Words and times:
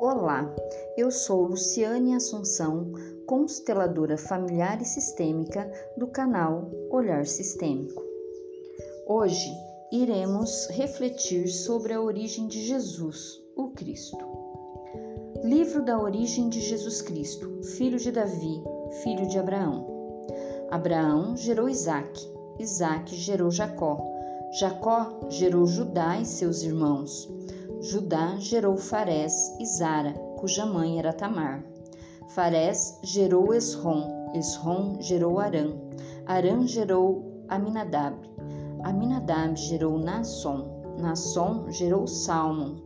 Olá, 0.00 0.54
eu 0.96 1.10
sou 1.10 1.42
Luciane 1.42 2.14
Assunção, 2.14 2.92
consteladora 3.26 4.16
familiar 4.16 4.80
e 4.80 4.84
sistêmica 4.84 5.68
do 5.96 6.06
canal 6.06 6.70
Olhar 6.88 7.26
Sistêmico. 7.26 8.00
Hoje 9.08 9.50
iremos 9.90 10.68
refletir 10.70 11.48
sobre 11.48 11.92
a 11.92 12.00
origem 12.00 12.46
de 12.46 12.62
Jesus, 12.64 13.42
o 13.56 13.70
Cristo. 13.70 14.24
Livro 15.42 15.84
da 15.84 16.00
origem 16.00 16.48
de 16.48 16.60
Jesus 16.60 17.02
Cristo, 17.02 17.64
filho 17.64 17.98
de 17.98 18.12
Davi, 18.12 18.62
filho 19.02 19.26
de 19.26 19.36
Abraão. 19.36 19.84
Abraão 20.70 21.36
gerou 21.36 21.68
Isaque, 21.68 22.24
Isaque 22.60 23.16
gerou 23.16 23.50
Jacó, 23.50 23.98
Jacó 24.60 25.18
gerou 25.28 25.66
Judá 25.66 26.20
e 26.20 26.24
seus 26.24 26.62
irmãos. 26.62 27.28
Judá 27.80 28.34
gerou 28.38 28.76
Farés 28.76 29.56
e 29.60 29.64
Zara, 29.64 30.12
cuja 30.40 30.66
mãe 30.66 30.98
era 30.98 31.12
Tamar. 31.12 31.62
Farés 32.34 32.98
gerou 33.04 33.54
Esrom, 33.54 34.32
Esrom 34.34 35.00
gerou 35.00 35.38
Arã, 35.38 35.72
Arã 36.26 36.66
gerou 36.66 37.44
Aminadab, 37.48 38.16
Aminadab 38.82 39.56
gerou 39.56 39.96
Nasson, 39.96 40.82
Nasson 40.98 41.70
gerou 41.70 42.06
Salmon, 42.08 42.76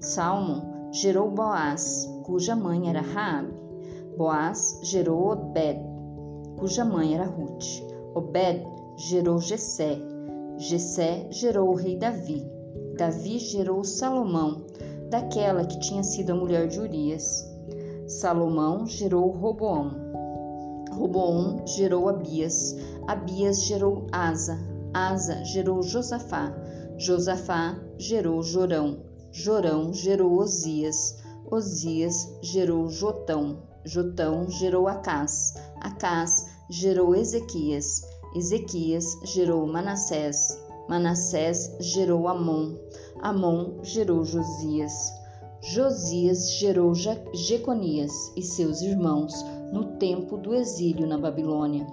Salmon 0.00 0.90
gerou 0.92 1.30
Boaz, 1.30 2.08
cuja 2.24 2.56
mãe 2.56 2.88
era 2.88 3.02
Raabe. 3.02 3.52
Boaz 4.16 4.80
gerou 4.82 5.30
Obed, 5.30 5.78
cuja 6.58 6.84
mãe 6.84 7.14
era 7.14 7.24
Ruth. 7.24 7.82
Obed 8.14 8.64
gerou 8.96 9.38
Jessé, 9.38 9.98
Jessé 10.56 11.28
gerou 11.30 11.68
o 11.68 11.74
rei 11.74 11.96
Davi. 11.96 12.57
Davi 12.98 13.38
gerou 13.38 13.84
Salomão, 13.84 14.66
daquela 15.08 15.64
que 15.64 15.78
tinha 15.78 16.02
sido 16.02 16.32
a 16.32 16.34
mulher 16.34 16.66
de 16.66 16.80
Urias. 16.80 17.48
Salomão 18.08 18.88
gerou 18.88 19.30
Roboão. 19.30 19.92
Roboão 20.90 21.64
gerou 21.64 22.08
Abias. 22.08 22.74
Abias 23.06 23.62
gerou 23.62 24.08
Asa. 24.10 24.58
Asa 24.92 25.44
gerou 25.44 25.80
Josafá. 25.80 26.52
Josafá 26.96 27.78
gerou 27.96 28.42
Jorão. 28.42 29.04
Jorão 29.30 29.94
gerou 29.94 30.36
Osias. 30.36 31.18
Osias 31.48 32.28
gerou 32.42 32.88
Jotão. 32.88 33.62
Jotão 33.84 34.50
gerou 34.50 34.88
Acás. 34.88 35.54
Acás 35.80 36.46
gerou 36.68 37.14
Ezequias. 37.14 38.02
Ezequias 38.34 39.16
gerou 39.22 39.64
Manassés. 39.68 40.58
Manassés 40.88 41.76
gerou 41.80 42.26
Amon, 42.28 42.74
Amon 43.20 43.74
gerou 43.82 44.24
Josias. 44.24 45.12
Josias 45.60 46.52
gerou 46.52 46.94
Jeconias 46.94 48.12
e 48.34 48.42
seus 48.42 48.80
irmãos 48.80 49.34
no 49.70 49.98
tempo 49.98 50.38
do 50.38 50.54
exílio 50.54 51.06
na 51.06 51.18
Babilônia. 51.18 51.86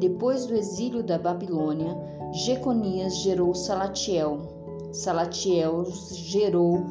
Depois 0.00 0.44
do 0.46 0.56
exílio 0.56 1.04
da 1.04 1.18
Babilônia, 1.18 1.96
Jeconias 2.32 3.18
gerou 3.18 3.54
Salatiel. 3.54 4.40
Salatiel 4.90 5.84
gerou 6.10 6.84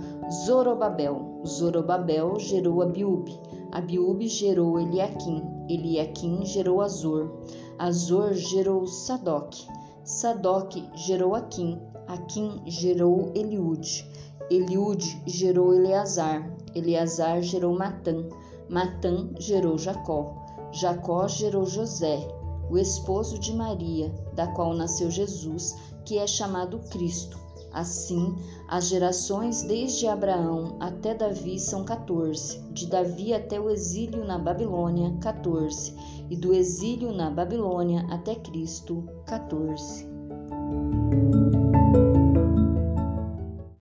Zorobabel. 0.45 1.41
Zorobabel 1.45 2.39
gerou 2.39 2.81
Abiúbe. 2.81 3.37
Abiúbe 3.73 4.27
gerou 4.27 4.79
Eliaquim. 4.79 5.43
Eliaquim 5.67 6.45
gerou 6.45 6.81
Azor. 6.81 7.29
Azor 7.77 8.33
gerou 8.33 8.87
Sadoc. 8.87 9.55
Sadoc 10.03 10.73
gerou 10.95 11.35
Aquim, 11.35 11.79
Aquim 12.07 12.61
gerou 12.65 13.31
Eliude, 13.35 14.07
Eliude 14.49 15.21
gerou 15.27 15.73
Eleazar, 15.75 16.51
Eleazar 16.73 17.41
gerou 17.43 17.77
Matã, 17.77 18.27
Matã 18.67 19.29
gerou 19.37 19.77
Jacó, 19.77 20.33
Jacó 20.71 21.27
gerou 21.27 21.65
José, 21.67 22.27
o 22.69 22.77
esposo 22.77 23.37
de 23.37 23.53
Maria, 23.53 24.09
da 24.33 24.47
qual 24.47 24.73
nasceu 24.73 25.11
Jesus, 25.11 25.75
que 26.03 26.17
é 26.17 26.25
chamado 26.25 26.79
Cristo. 26.89 27.39
Assim, 27.71 28.35
as 28.67 28.87
gerações 28.87 29.61
desde 29.61 30.07
Abraão 30.07 30.75
até 30.79 31.13
Davi 31.13 31.59
são 31.59 31.85
14, 31.85 32.59
de 32.71 32.87
Davi 32.87 33.33
até 33.33 33.59
o 33.59 33.69
exílio 33.69 34.25
na 34.25 34.37
Babilônia, 34.37 35.15
14, 35.21 35.95
e 36.31 36.35
do 36.37 36.53
exílio 36.53 37.11
na 37.11 37.29
Babilônia 37.29 38.07
até 38.09 38.35
Cristo, 38.35 39.03
14. 39.27 40.09